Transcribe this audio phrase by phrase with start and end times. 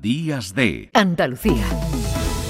[0.00, 1.66] Días de Andalucía.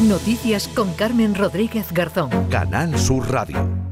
[0.02, 2.30] Noticias con Carmen Rodríguez Garzón.
[2.48, 3.90] Canal Sur Radio.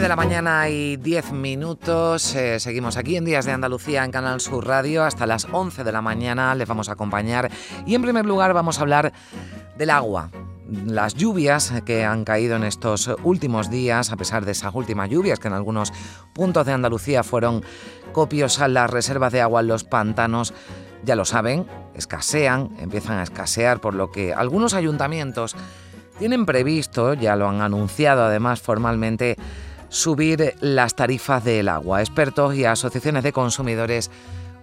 [0.00, 2.34] de la mañana y 10 minutos.
[2.34, 5.02] Eh, seguimos aquí en Días de Andalucía en Canal Sur Radio.
[5.04, 7.50] Hasta las 11 de la mañana les vamos a acompañar.
[7.86, 9.14] Y en primer lugar vamos a hablar
[9.78, 10.30] del agua.
[10.68, 15.38] Las lluvias que han caído en estos últimos días, a pesar de esas últimas lluvias
[15.38, 15.92] que en algunos
[16.32, 17.62] puntos de Andalucía fueron
[18.12, 20.54] copiosas, las reservas de agua en los pantanos,
[21.04, 25.54] ya lo saben, escasean, empiezan a escasear, por lo que algunos ayuntamientos
[26.18, 29.36] tienen previsto, ya lo han anunciado además formalmente,
[29.88, 32.00] subir las tarifas del agua.
[32.00, 34.10] Expertos y asociaciones de consumidores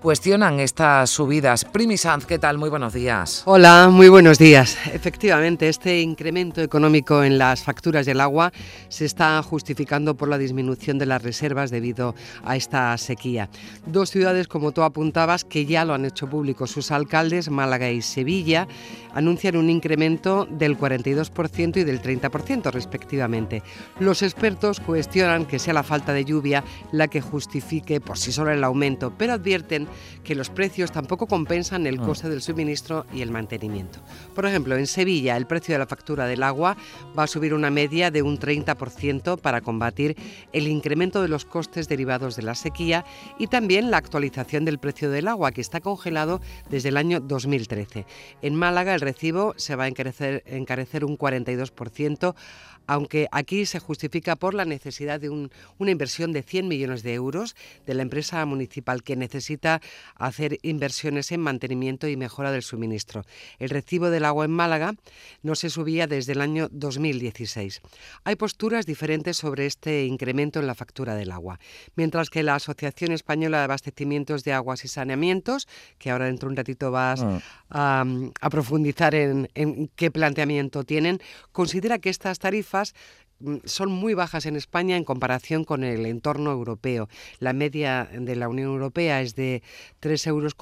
[0.03, 1.63] cuestionan estas subidas.
[1.63, 2.57] Primi Sanz, ¿qué tal?
[2.57, 3.41] Muy buenos días.
[3.45, 4.77] Hola, muy buenos días.
[4.91, 8.51] Efectivamente, este incremento económico en las facturas del agua
[8.89, 13.49] se está justificando por la disminución de las reservas debido a esta sequía.
[13.85, 18.01] Dos ciudades, como tú apuntabas, que ya lo han hecho público sus alcaldes, Málaga y
[18.01, 18.67] Sevilla,
[19.13, 23.63] anuncian un incremento del 42% y del 30% respectivamente.
[23.99, 28.53] Los expertos cuestionan que sea la falta de lluvia la que justifique por sí sola
[28.53, 29.87] el aumento, pero advierten
[30.23, 32.03] que los precios tampoco compensan el ah.
[32.03, 33.99] coste del suministro y el mantenimiento.
[34.35, 36.77] Por ejemplo, en Sevilla el precio de la factura del agua
[37.17, 40.15] va a subir una media de un 30% para combatir
[40.51, 43.05] el incremento de los costes derivados de la sequía
[43.39, 48.05] y también la actualización del precio del agua que está congelado desde el año 2013.
[48.41, 52.35] En Málaga el recibo se va a encarecer, encarecer un 42%
[52.87, 57.55] aunque aquí se justifica por la necesidad de una inversión de 100 millones de euros
[57.85, 59.81] de la empresa municipal que necesita
[60.15, 63.23] hacer inversiones en mantenimiento y mejora del suministro.
[63.59, 64.93] El recibo del agua en Málaga
[65.41, 67.81] no se subía desde el año 2016.
[68.23, 71.59] Hay posturas diferentes sobre este incremento en la factura del agua,
[71.95, 75.67] mientras que la Asociación Española de Abastecimientos de Aguas y Saneamientos,
[75.97, 77.37] que ahora dentro de un ratito vas mm.
[77.69, 79.49] a, profundizar en
[79.95, 81.19] qué planteamiento tienen,
[81.51, 82.93] considera que estas tarifas
[83.65, 87.09] son muy bajas en España en comparación con el entorno europeo.
[87.39, 89.61] La media de la Unión Europea es de
[90.01, 90.53] 3,5 euros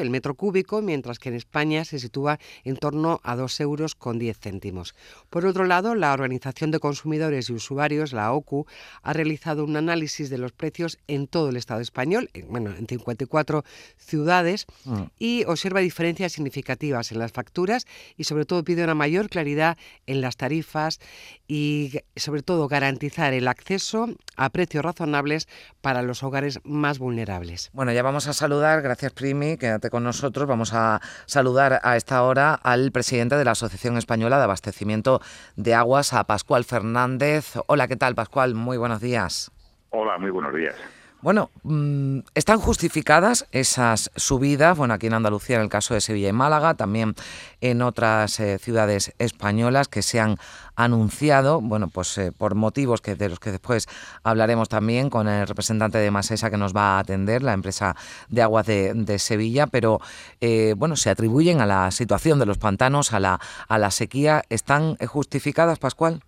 [0.00, 4.18] el metro cúbico, mientras que en España se sitúa en torno a 2 euros con
[4.18, 4.94] 10 céntimos.
[5.30, 8.66] Por otro lado, la Organización de Consumidores y Usuarios, la OCU,
[9.02, 13.64] ha realizado un análisis de los precios en todo el Estado español, bueno, en 54
[13.96, 15.02] ciudades, mm.
[15.18, 17.86] y observa diferencias significativas en las facturas
[18.16, 19.76] y sobre todo pide una mayor claridad
[20.06, 21.00] en las tarifas
[21.46, 25.48] y sobre todo garantizar el acceso a precios razonables
[25.80, 27.70] para los hogares más vulnerables.
[27.72, 32.22] Bueno, ya vamos a saludar, gracias Primi, quédate con nosotros, vamos a saludar a esta
[32.22, 35.20] hora al presidente de la Asociación Española de Abastecimiento
[35.56, 37.54] de Aguas, a Pascual Fernández.
[37.66, 38.54] Hola, ¿qué tal Pascual?
[38.54, 39.50] Muy buenos días.
[39.90, 40.74] Hola, muy buenos días.
[41.24, 46.28] Bueno, mm, están justificadas esas subidas, bueno, aquí en Andalucía, en el caso de Sevilla
[46.28, 47.14] y Málaga, también
[47.62, 50.36] en otras eh, ciudades españolas que se han
[50.76, 53.86] anunciado, bueno, pues eh, por motivos que de los que después
[54.22, 57.96] hablaremos también con el representante de Masesa que nos va a atender, la empresa
[58.28, 60.00] de aguas de, Sevilla, pero
[60.42, 64.42] eh, bueno, se atribuyen a la situación de los pantanos, a la, a la sequía.
[64.50, 66.20] ¿Están justificadas, Pascual?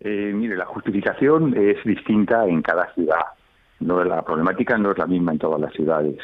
[0.00, 3.36] mire, la justificación es distinta en cada ciudad
[3.80, 6.16] no la problemática no es la misma en todas las ciudades.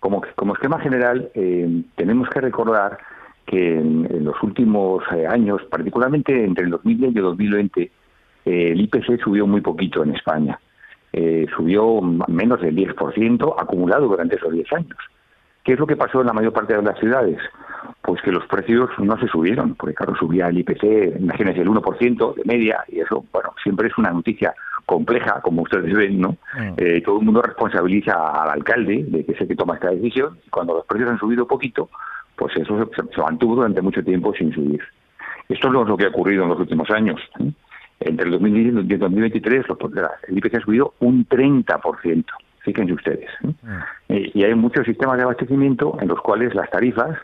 [0.00, 2.98] Como, como esquema general, eh, tenemos que recordar
[3.46, 7.90] que en, los últimos eh, años, particularmente entre el 2010 y el 2020, eh,
[8.44, 10.58] el IPC subió muy poquito en España.
[11.56, 14.98] subió menos del 10% acumulado durante esos 10 años.
[15.64, 17.38] ¿Qué es lo que pasó en la mayor parte de las ciudades?
[18.02, 22.34] Pues que los precios no se subieron, porque claro, subía el IPC, imagínense, el 1%
[22.34, 24.54] de media, y eso, bueno, siempre es una noticia
[24.88, 26.30] compleja, como ustedes ven, ¿no?
[26.54, 26.72] Mm.
[26.78, 30.38] Eh, todo el mundo responsabiliza al alcalde de que es el que toma esta decisión.
[30.46, 31.90] Y cuando los precios han subido poquito,
[32.36, 34.80] pues eso se, mantuvo durante mucho tiempo sin subir.
[35.50, 37.20] Esto es lo, que ha ocurrido en los últimos años.
[37.38, 37.52] ¿eh?
[38.00, 39.66] Entre el 2010 y el 2023,
[40.28, 42.24] el IPC ha subido un 30%.
[42.60, 43.30] Fíjense ustedes.
[43.44, 43.52] ¿eh?
[44.08, 44.38] Mm.
[44.38, 47.18] y hay muchos sistemas de abastecimiento en los cuales las tarifas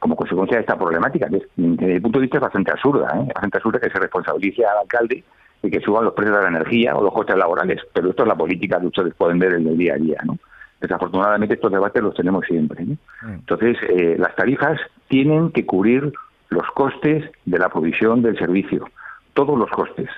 [0.00, 3.30] como consecuencia de esta problemática, que desde mi punto de vista es bastante absurda, ¿eh?
[3.34, 5.24] bastante absurda que se responsabilice al alcalde
[5.64, 7.80] y que suban los precios de la energía o los costes laborales.
[7.92, 10.38] Pero esto es la política que ustedes pueden ver en el día a día, ¿no?
[10.80, 12.84] Desafortunadamente estos debates los tenemos siempre.
[12.84, 12.96] Mm.
[13.22, 14.78] Entonces, eh, las tarifas
[15.08, 16.12] tienen que cubrir
[16.50, 18.86] los costes de la provisión del servicio,
[19.32, 20.10] todos los costes,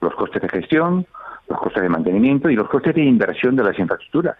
[0.00, 1.06] los costes de gestión,
[1.48, 4.36] los costes de mantenimiento y los costes de inversión de las infraestructuras.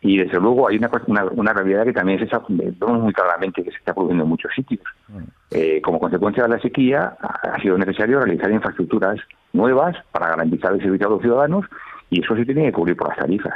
[0.00, 0.90] Y desde luego hay una,
[1.32, 4.52] una, realidad que también se está, vemos muy claramente que se está produciendo en muchos
[4.54, 4.84] sitios.
[5.08, 5.18] Mm.
[5.50, 9.18] Eh, como consecuencia de la sequía, ha sido necesario realizar infraestructuras
[9.52, 11.64] nuevas para garantizar el servicio a los ciudadanos
[12.10, 13.54] Y eso se tiene que cubrir por las tarifas.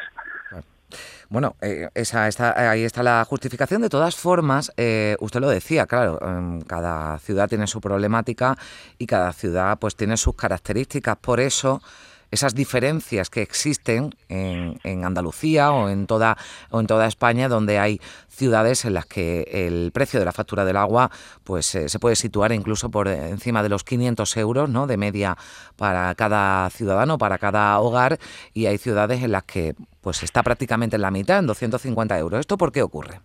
[1.30, 2.24] Bueno, eh, esa,
[2.56, 3.82] ahí está la justificación.
[3.82, 8.56] De todas formas, eh, usted lo decía, claro, em, cada ciudad tiene su problemática
[8.98, 11.16] y cada ciudad pues tiene sus características.
[11.18, 11.82] Por eso
[12.30, 14.70] esas diferencias que existen en,
[15.04, 16.36] Andalucía o en toda
[16.70, 20.64] o en toda España donde hay ciudades en las que el precio de la factura
[20.64, 21.10] del agua
[21.42, 24.86] pues eh, se puede situar incluso por encima de los 500 euros ¿no?
[24.86, 25.36] de media
[25.76, 28.18] para cada ciudadano para cada hogar
[28.52, 32.40] y hay ciudades en las que pues está prácticamente en la mitad en 250 euros
[32.40, 33.20] esto por qué ocurre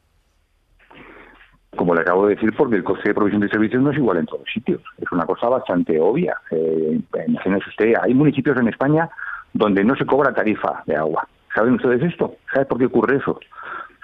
[1.75, 4.17] como le acabo de decir, porque el coste de provisión de servicios no es igual
[4.17, 4.81] en todos los sitios.
[4.97, 6.37] Es una cosa bastante obvia.
[6.51, 6.99] Eh,
[7.67, 9.09] usted, hay municipios en España
[9.53, 11.27] donde no se cobra tarifa de agua.
[11.53, 12.35] ¿Saben ustedes esto?
[12.51, 13.39] ¿Saben por qué ocurre eso?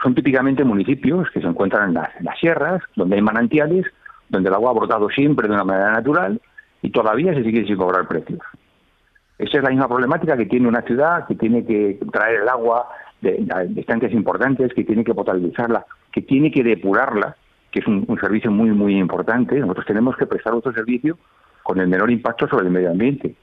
[0.01, 3.85] Son típicamente municipios que se encuentran en las, sierras, donde hay manantiales,
[4.29, 6.41] donde el agua ha brotado siempre de una manera natural
[6.81, 8.39] y todavía se sigue sin cobrar precios.
[9.37, 12.87] Esa es la misma problemática que tiene una ciudad que tiene que traer el agua
[13.21, 17.35] de, distancias importantes, que tiene que potabilizarla, que tiene que depurarla
[17.71, 19.59] que es un, servicio muy, muy importante.
[19.59, 21.17] Nosotros tenemos que prestar otro servicio
[21.63, 23.35] con el menor impacto sobre el medio ambiente.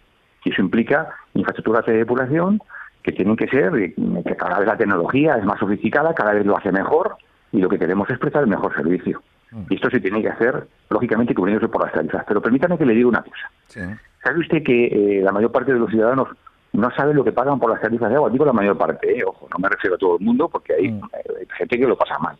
[0.44, 2.60] Y eso implica infraestructuras de depuración
[3.02, 3.94] que tienen que ser, eh,
[4.26, 7.16] que cada vez la tecnología es más sofisticada, cada vez lo hace mejor,
[7.52, 9.22] y lo que queremos es prestar el mejor servicio.
[9.50, 9.62] Mm.
[9.70, 12.24] Y esto se tiene que hacer, lógicamente, cubriéndose por las tarifas.
[12.26, 13.98] Pero permítame que le diga una cosa.
[14.22, 16.28] ¿Sabe usted que eh, la mayor parte de los ciudadanos
[16.72, 18.30] no saben lo que pagan por las tarifas de agua?
[18.30, 20.90] Digo la mayor parte, eh, ojo, no me refiero a todo el mundo, porque hay
[20.90, 21.00] mm.
[21.56, 22.36] gente que lo pasa mal.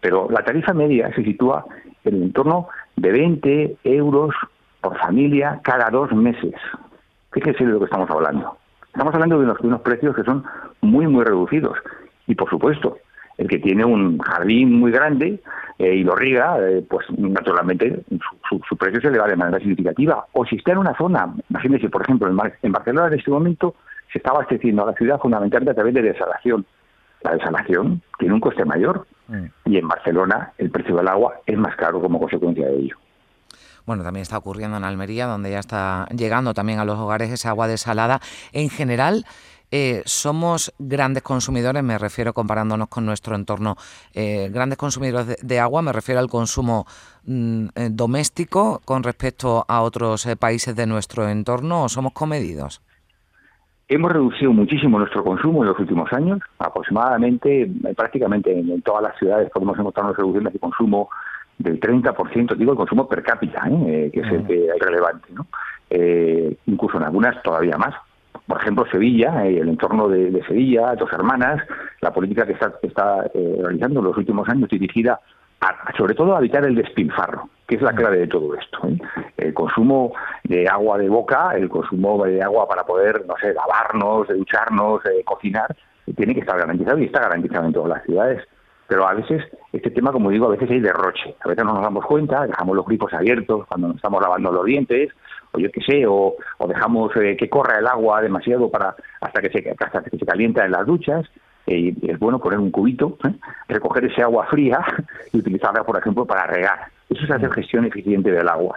[0.00, 1.64] Pero la tarifa media se sitúa
[2.04, 4.34] en el entorno de 20 euros
[4.80, 6.54] por familia cada dos meses.
[7.32, 8.56] Fíjese de lo que estamos hablando.
[8.86, 10.44] Estamos hablando de unos, precios que son
[10.80, 11.78] muy, muy reducidos.
[12.26, 12.98] Y por supuesto,
[13.36, 15.40] el que tiene un jardín muy grande
[15.78, 18.02] eh, y lo riega, eh, pues naturalmente
[18.48, 20.26] su, precio se eleva de manera significativa.
[20.32, 23.74] O si está en una zona, imagínese, por ejemplo, en, en Barcelona en este momento
[24.12, 26.64] se está abasteciendo a la ciudad fundamentalmente a través de desalación.
[27.22, 29.06] La desalación tiene un coste mayor
[29.64, 32.96] y en Barcelona el precio del agua es más caro como consecuencia de ello.
[33.86, 37.48] Bueno, también está ocurriendo en Almería, donde ya está llegando también a los hogares esa
[37.50, 38.20] agua desalada.
[38.52, 39.24] En general,
[39.70, 43.76] eh, somos grandes consumidores, me refiero comparándonos con nuestro entorno,
[44.14, 46.86] eh, grandes consumidores de, agua, me refiero al consumo
[47.24, 52.82] mm, eh, doméstico con respecto a otros países de nuestro entorno, o somos comedidos.
[53.90, 59.16] Hemos reducido muchísimo nuestro consumo en los últimos años, aproximadamente, eh, prácticamente en, todas las
[59.18, 61.08] ciudades podemos encontrar una reducción de consumo
[61.56, 63.72] del 30%, digo el consumo per cápita, ¿eh?
[63.86, 65.46] Eh, que es el que es relevante, ¿no?
[66.66, 67.94] incluso en algunas todavía más.
[68.46, 71.62] Por ejemplo, Sevilla, el entorno de, Sevilla, Dos Hermanas,
[72.02, 75.18] la política que está, está realizando en los últimos años dirigida
[75.96, 78.78] sobre todo a evitar el despilfarro, que es la clave de todo esto.
[78.88, 78.98] ¿eh?
[79.36, 80.12] El consumo
[80.42, 85.76] de agua de boca, el consumo de agua para poder, no sé, lavarnos, ducharnos, cocinar,
[86.16, 88.42] tiene que estar garantizado y está garantizado en todas las ciudades.
[88.88, 91.36] Pero a veces, este tema, como digo, a veces hay derroche.
[91.44, 94.64] A veces no nos damos cuenta, dejamos los grifos abiertos cuando nos estamos lavando los
[94.64, 95.12] dientes,
[95.52, 96.36] o yo qué sé, o,
[96.66, 100.64] dejamos eh, que corra el agua demasiado para hasta que se, hasta que se calienta
[100.64, 101.26] en las duchas
[101.66, 103.34] y es bueno poner un cubito, ¿eh?
[103.68, 104.80] recoger ese agua fría
[105.34, 106.97] y utilizarla, por ejemplo, para regar.
[107.08, 107.52] Eso es hacer mm.
[107.52, 108.76] gestión eficiente del agua.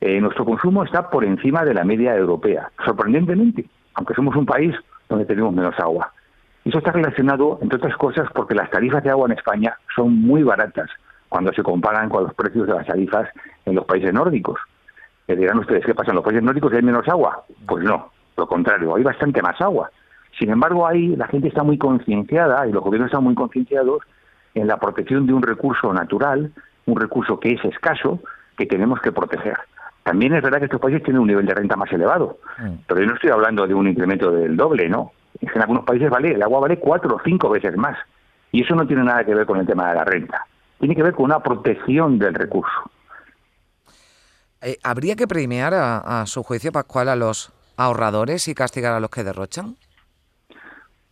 [0.00, 3.64] Eh, nuestro consumo está por encima de la media europea, sorprendentemente,
[3.94, 4.74] aunque somos un país
[5.08, 6.12] donde tenemos menos agua.
[6.64, 10.42] Eso está relacionado, entre otras cosas, porque las tarifas de agua en España son muy
[10.42, 10.90] baratas
[11.28, 13.28] cuando se comparan con los precios de las tarifas
[13.64, 14.58] en los países nórdicos.
[15.28, 16.10] Le dirán ustedes, ¿qué pasa?
[16.10, 17.44] ¿En los países nórdicos hay menos agua?
[17.66, 19.90] Pues no, lo contrario, hay bastante más agua.
[20.38, 24.02] Sin embargo, ahí la gente está muy concienciada y los gobiernos están muy concienciados
[24.54, 26.52] en la protección de un recurso natural,
[26.86, 28.20] un recurso que es escaso,
[28.56, 29.56] que tenemos que proteger.
[30.02, 32.74] También es verdad que estos países tienen un nivel de renta más elevado, mm.
[32.86, 35.12] pero yo no estoy hablando de un incremento del doble, ¿no?
[35.40, 37.98] En algunos países vale, el agua vale cuatro o cinco veces más.
[38.52, 40.46] Y eso no tiene nada que ver con el tema de la renta.
[40.78, 42.90] Tiene que ver con una protección del recurso.
[44.62, 49.00] Eh, ¿Habría que premiar a, a su juicio, Pascual, a los ahorradores y castigar a
[49.00, 49.74] los que derrochan?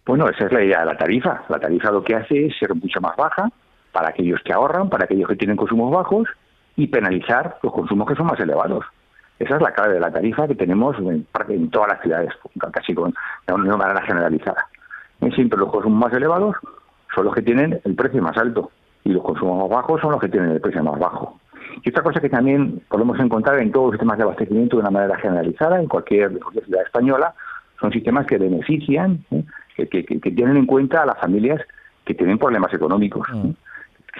[0.07, 1.43] Bueno, esa es la idea de la tarifa.
[1.49, 3.50] La tarifa lo que hace es ser mucho más baja
[3.94, 6.28] para aquellos que ahorran, para aquellos que tienen consumos bajos
[6.76, 8.84] y penalizar los consumos que son más elevados.
[9.38, 11.26] Esa es la clave de la tarifa que tenemos en,
[11.70, 12.30] todas las ciudades,
[12.72, 13.14] casi con,
[13.46, 14.66] una manera generalizada.
[15.34, 16.56] Siempre los consumos más elevados
[17.14, 18.72] son los que tienen el precio más alto
[19.04, 21.38] y los consumos más bajos son los que tienen el precio más bajo.
[21.82, 24.90] Y otra cosa que también podemos encontrar en todos los sistemas de abastecimiento de una
[24.90, 26.32] manera generalizada, en cualquier,
[26.64, 27.34] ciudad española,
[27.80, 29.44] son sistemas que benefician ¿eh?
[29.76, 31.60] que, tienen en cuenta a las familias
[32.04, 33.26] que tienen problemas económicos.
[33.32, 33.50] Mm.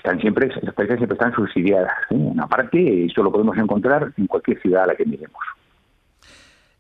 [0.05, 1.91] Están siempre, las países siempre están subsidiadas.
[2.11, 2.33] ¿eh?
[2.39, 5.43] Aparte, esto lo podemos encontrar en cualquier ciudad a la que miremos.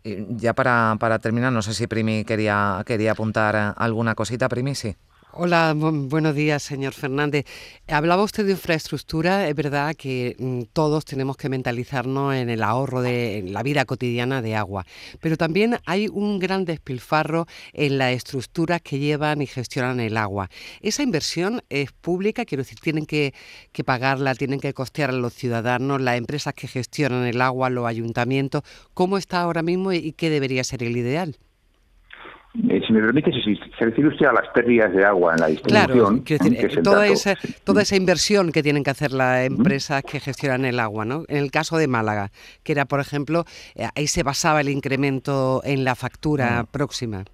[0.04, 4.94] ya para, para terminar, no sé si Primi quería, quería apuntar alguna cosita, Primi, sí.
[5.36, 7.44] Hola, buenos días, señor Fernández.
[7.88, 9.48] Hablaba usted de infraestructura.
[9.48, 14.42] Es verdad que mm, todos tenemos que mentalizarnos en el ahorro de la vida cotidiana
[14.42, 14.86] de agua,
[15.20, 20.50] pero también hay un gran despilfarro en las estructuras que llevan y gestionan el agua.
[20.82, 23.34] Esa inversión es pública, quiero decir, tienen que,
[23.72, 27.88] que pagarla, tienen que costear a los ciudadanos, las empresas que gestionan el agua, los
[27.88, 28.62] ayuntamientos.
[28.94, 31.36] ¿Cómo está ahora mismo y qué debería ser el ideal?
[32.56, 35.46] Eh, si me permite, si se refiere usted a las pérdidas de agua en la
[35.48, 36.20] distribución.
[36.20, 37.34] Claro, decir, toda, esa,
[37.64, 41.24] toda esa inversión que tienen que hacer las empresas que gestionan el agua, ¿no?
[41.26, 42.30] En el caso de Málaga,
[42.62, 43.42] que era, por ejemplo,
[43.74, 47.24] eh, ahí se basaba el incremento en la factura próxima.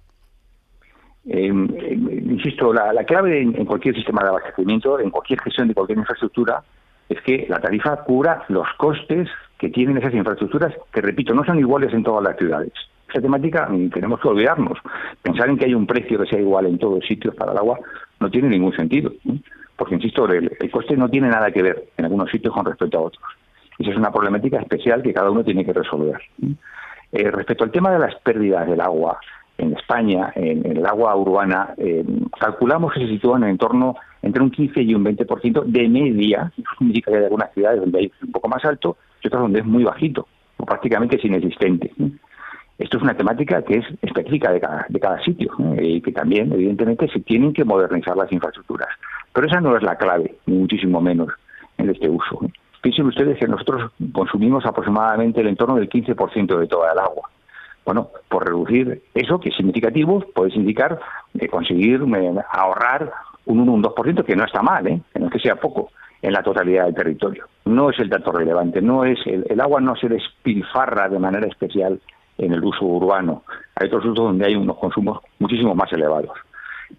[1.27, 5.99] Em, em, insisto, la, clave en, cualquier sistema de abastecimiento, en cualquier gestión de cualquier
[5.99, 6.63] infraestructura,
[7.07, 11.59] es que la tarifa cubra los costes que tienen esas infraestructuras, que repito, no son
[11.59, 12.73] iguales en todas las ciudades
[13.11, 14.77] esa temática mm, tenemos que olvidarnos.
[15.21, 17.79] Pensar en que hay un precio que sea igual en todos sitios para el agua
[18.19, 19.11] no tiene ningún sentido.
[19.75, 23.01] Porque, insisto, el, coste no tiene nada que ver en algunos sitios con respecto a
[23.01, 23.23] otros.
[23.79, 26.21] Esa es una problemática especial que cada uno tiene que resolver.
[27.11, 29.19] Eh, respecto al tema de las pérdidas del agua,
[29.57, 32.05] en España, en, el agua urbana, eh,
[32.39, 36.51] calculamos que se sitúan en torno entre un 15 y un 20% de media.
[36.57, 39.59] Eso significa que hay algunas ciudades donde hay un poco más alto y otras donde
[39.59, 40.27] es muy bajito,
[40.57, 41.91] o prácticamente es inexistente.
[42.81, 46.51] Esto es una temática que es específica de cada, de cada sitio y que también,
[46.51, 48.89] evidentemente, se tienen que modernizar las infraestructuras.
[49.31, 51.29] Pero esa no es la clave, muchísimo menos,
[51.77, 52.39] en este uso.
[52.81, 57.29] Piensen ustedes que nosotros consumimos aproximadamente el entorno del 15% de toda el agua.
[57.85, 60.99] Bueno, por reducir eso, que es significativo, puede indicar
[61.35, 63.11] eh, conseguir eh, ahorrar
[63.45, 64.99] un 1 un 2%, que no está mal, ¿eh?
[65.13, 65.91] que no que sea poco,
[66.23, 67.45] en la totalidad del territorio.
[67.65, 71.99] No es el dato relevante, no es el agua no se despilfarra de manera especial
[72.41, 73.43] en el uso urbano.
[73.75, 76.37] Hay otros usos donde hay unos consumos muchísimo más elevados.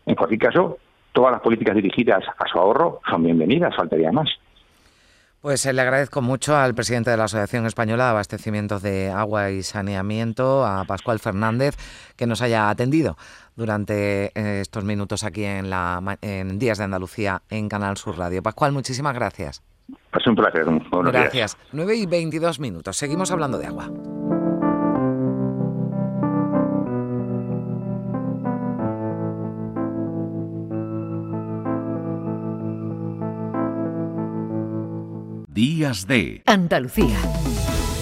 [0.07, 0.79] En cualquier caso,
[1.13, 4.29] todas las políticas dirigidas a su ahorro son bienvenidas, faltaría más.
[5.43, 9.51] Pues eh, le agradezco mucho al presidente de la Asociación Española de Abastecimientos de Agua
[9.51, 11.77] y Saneamiento, a Pascual Fernández,
[12.17, 13.17] que nos haya atendido
[13.57, 18.41] durante eh, estos minutos aquí en, la, en Días de Andalucía en Canal Sur Radio.
[18.41, 19.65] Pascual, muchísimas gracias.
[20.17, 20.65] Es un placer.
[20.91, 21.59] gracias.
[21.73, 22.97] 9 y 22 minutos.
[22.97, 23.91] Seguimos hablando de agua.
[35.93, 37.19] De Andalucía.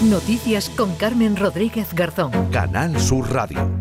[0.09, 2.31] Noticias con Carmen Rodríguez Garzón.
[2.49, 3.80] Canal Sur Radio.